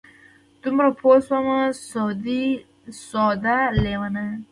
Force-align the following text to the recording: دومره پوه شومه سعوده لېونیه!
دومره 0.63 0.89
پوه 0.99 1.17
شومه 1.27 1.59
سعوده 3.09 3.57
لېونیه! 3.83 4.29